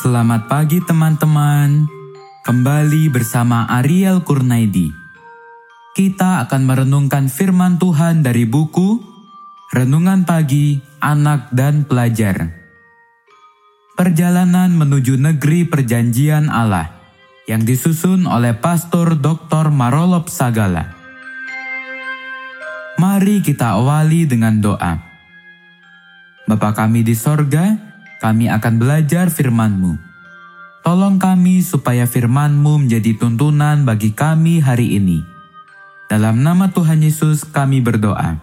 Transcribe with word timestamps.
Selamat 0.00 0.48
pagi 0.48 0.80
teman-teman. 0.80 1.84
Kembali 2.40 3.12
bersama 3.12 3.68
Ariel 3.68 4.24
Kurnaidi. 4.24 4.88
Kita 5.92 6.40
akan 6.40 6.64
merenungkan 6.64 7.28
firman 7.28 7.76
Tuhan 7.76 8.24
dari 8.24 8.48
buku 8.48 8.96
Renungan 9.76 10.24
Pagi 10.24 10.80
Anak 11.04 11.52
dan 11.52 11.84
Pelajar. 11.84 12.48
Perjalanan 13.92 14.72
menuju 14.72 15.20
negeri 15.20 15.68
perjanjian 15.68 16.48
Allah 16.48 16.96
yang 17.44 17.68
disusun 17.68 18.24
oleh 18.24 18.56
Pastor 18.56 19.20
Dr. 19.20 19.68
Marolop 19.68 20.32
Sagala. 20.32 20.96
Mari 22.96 23.44
kita 23.44 23.76
awali 23.76 24.24
dengan 24.24 24.64
doa. 24.64 24.96
Bapa 26.48 26.72
kami 26.72 27.04
di 27.04 27.12
sorga, 27.12 27.89
kami 28.20 28.52
akan 28.52 28.76
belajar 28.76 29.32
firman-Mu. 29.32 29.96
Tolong 30.84 31.16
kami 31.16 31.64
supaya 31.64 32.04
firman-Mu 32.04 32.84
menjadi 32.84 33.16
tuntunan 33.16 33.88
bagi 33.88 34.12
kami 34.12 34.60
hari 34.60 35.00
ini. 35.00 35.24
Dalam 36.06 36.44
nama 36.44 36.68
Tuhan 36.68 37.00
Yesus 37.00 37.48
kami 37.48 37.80
berdoa. 37.80 38.40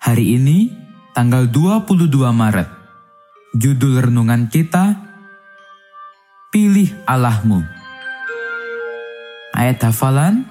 Hari 0.00 0.40
ini, 0.40 0.72
tanggal 1.12 1.50
22 1.52 2.08
Maret, 2.32 2.68
judul 3.52 4.08
renungan 4.08 4.48
kita, 4.48 5.04
Pilih 6.54 6.88
Allahmu. 7.04 7.60
Ayat 9.52 9.82
hafalan, 9.88 10.46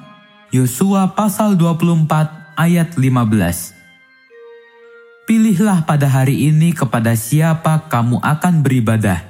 Yosua 0.52 1.16
pasal 1.16 1.58
24 1.58 2.58
ayat 2.58 2.98
15. 2.98 3.75
Pilihlah 5.26 5.90
pada 5.90 6.06
hari 6.06 6.54
ini 6.54 6.70
kepada 6.70 7.18
siapa 7.18 7.90
kamu 7.90 8.22
akan 8.22 8.62
beribadah. 8.62 9.26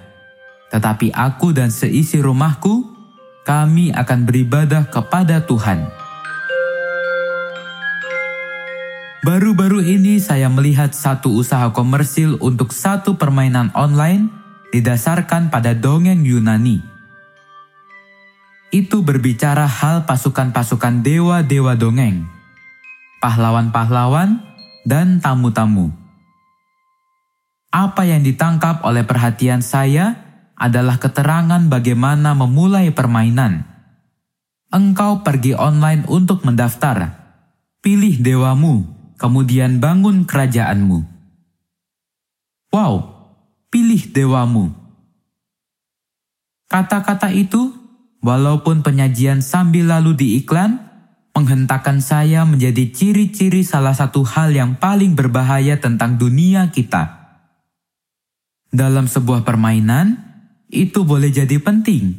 Tetapi 0.68 1.16
aku 1.16 1.56
dan 1.56 1.72
seisi 1.72 2.20
rumahku, 2.20 2.84
kami 3.48 3.96
akan 3.96 4.28
beribadah 4.28 4.92
kepada 4.92 5.48
Tuhan. 5.48 5.88
Baru-baru 9.24 9.88
ini 9.88 10.20
saya 10.20 10.52
melihat 10.52 10.92
satu 10.92 11.32
usaha 11.32 11.72
komersil 11.72 12.44
untuk 12.44 12.76
satu 12.76 13.16
permainan 13.16 13.72
online 13.72 14.28
didasarkan 14.76 15.48
pada 15.48 15.72
dongeng 15.72 16.28
Yunani. 16.28 16.84
Itu 18.76 19.00
berbicara 19.00 19.64
hal 19.64 20.04
pasukan-pasukan 20.04 21.08
dewa-dewa 21.08 21.80
dongeng, 21.80 22.28
pahlawan-pahlawan, 23.24 24.44
dan 24.86 25.20
tamu-tamu. 25.20 25.92
Apa 27.74 28.08
yang 28.08 28.24
ditangkap 28.24 28.86
oleh 28.88 29.04
perhatian 29.04 29.60
saya 29.60 30.16
adalah 30.56 30.96
keterangan 30.96 31.60
bagaimana 31.68 32.32
memulai 32.32 32.94
permainan. 32.96 33.68
Engkau 34.72 35.26
pergi 35.28 35.52
online 35.58 36.08
untuk 36.08 36.48
mendaftar. 36.48 37.12
Pilih 37.84 38.24
dewamu, 38.24 38.88
kemudian 39.20 39.84
bangun 39.84 40.24
kerajaanmu. 40.24 41.04
Wow, 42.72 42.94
pilih 43.68 44.10
dewamu. 44.10 44.72
Kata-kata 46.72 47.30
itu, 47.30 47.72
walaupun 48.24 48.82
penyajian 48.82 49.46
sambil 49.46 49.92
lalu 49.92 50.18
di 50.18 50.28
iklan, 50.42 50.85
menghentakan 51.36 52.00
saya 52.00 52.48
menjadi 52.48 52.96
ciri-ciri 52.96 53.68
salah 53.68 53.92
satu 53.92 54.24
hal 54.24 54.56
yang 54.56 54.80
paling 54.80 55.20
berbahaya 55.20 55.76
tentang 55.76 56.16
dunia 56.16 56.72
kita. 56.72 57.28
Dalam 58.72 59.12
sebuah 59.12 59.44
permainan, 59.44 60.16
itu 60.72 61.04
boleh 61.04 61.36
jadi 61.36 61.60
penting. 61.60 62.16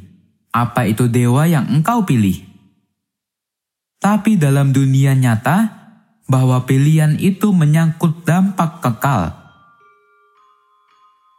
Apa 0.52 0.84
itu 0.84 1.08
dewa 1.08 1.48
yang 1.48 1.64
engkau 1.72 2.04
pilih? 2.04 2.44
Tapi 3.96 4.36
dalam 4.36 4.76
dunia 4.76 5.16
nyata, 5.16 5.88
bahwa 6.28 6.68
pilihan 6.68 7.16
itu 7.16 7.56
menyangkut 7.56 8.28
dampak 8.28 8.84
kekal. 8.84 9.32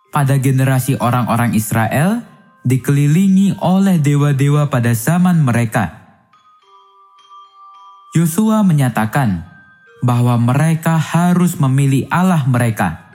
Pada 0.09 0.41
generasi 0.41 0.97
orang-orang 0.97 1.53
Israel, 1.53 2.25
dikelilingi 2.65 3.61
oleh 3.61 4.01
dewa-dewa 4.01 4.71
pada 4.71 4.97
zaman 4.97 5.43
mereka 5.45 6.06
Yosua 8.17 8.65
menyatakan 8.65 9.45
bahwa 10.01 10.41
mereka 10.41 10.97
harus 10.97 11.53
memilih 11.61 12.09
Allah 12.09 12.41
mereka. 12.49 13.13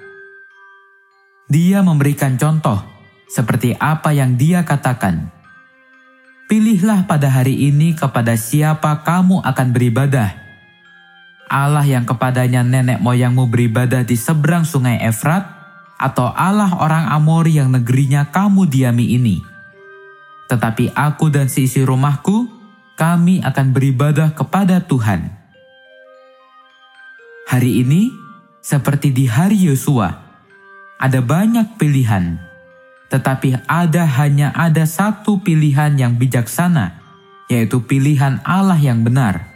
Dia 1.50 1.82
memberikan 1.82 2.38
contoh 2.38 2.78
seperti 3.26 3.74
apa 3.82 4.14
yang 4.14 4.38
dia 4.38 4.62
katakan. 4.62 5.34
Pilihlah 6.46 7.10
pada 7.10 7.34
hari 7.34 7.66
ini 7.66 7.98
kepada 7.98 8.38
siapa 8.38 9.02
kamu 9.02 9.42
akan 9.42 9.68
beribadah. 9.74 10.38
Allah 11.50 11.82
yang 11.82 12.06
kepadanya 12.06 12.62
nenek 12.62 13.02
moyangmu 13.02 13.50
beribadah 13.50 14.06
di 14.06 14.14
seberang 14.14 14.62
sungai 14.62 15.02
Efrat, 15.02 15.50
atau 15.98 16.30
Allah 16.30 16.78
orang 16.78 17.10
Amori 17.10 17.58
yang 17.58 17.74
negerinya 17.74 18.30
kamu 18.30 18.70
diami 18.70 19.18
ini. 19.18 19.42
Tetapi 20.46 20.94
aku 20.94 21.26
dan 21.26 21.50
seisi 21.50 21.82
rumahku 21.82 22.61
kami 23.02 23.42
akan 23.42 23.74
beribadah 23.74 24.30
kepada 24.30 24.78
Tuhan. 24.78 25.26
Hari 27.50 27.82
ini, 27.82 28.14
seperti 28.62 29.10
di 29.10 29.26
hari 29.26 29.58
Yosua, 29.58 30.22
ada 31.02 31.18
banyak 31.18 31.82
pilihan, 31.82 32.38
tetapi 33.10 33.66
ada 33.66 34.06
hanya 34.06 34.54
ada 34.54 34.86
satu 34.86 35.42
pilihan 35.42 35.98
yang 35.98 36.14
bijaksana, 36.14 37.02
yaitu 37.50 37.82
pilihan 37.82 38.38
Allah 38.46 38.78
yang 38.78 39.02
benar. 39.02 39.50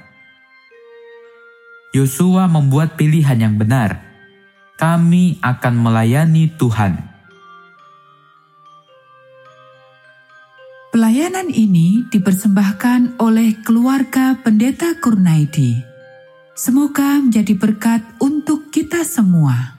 Yosua 1.95 2.51
membuat 2.51 2.99
pilihan 2.99 3.39
yang 3.39 3.55
benar. 3.55 4.03
Kami 4.75 5.39
akan 5.39 5.75
melayani 5.87 6.51
Tuhan. 6.51 7.16
Pelayanan 10.97 11.53
ini 11.53 12.09
dipersembahkan 12.09 13.21
oleh 13.21 13.61
keluarga 13.61 14.33
Pendeta 14.41 14.97
Kurnaidi. 14.97 15.77
Semoga 16.57 17.21
menjadi 17.21 17.53
berkat 17.53 18.01
untuk 18.17 18.73
kita 18.73 19.05
semua. 19.05 19.76